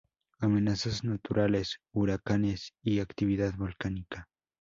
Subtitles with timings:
[0.39, 4.27] Amenazas naturales: Huracanes y actividad volcánica.